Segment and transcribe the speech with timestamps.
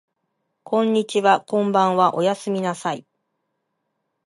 [0.63, 3.05] こんにちはこんばんはおやすみなさい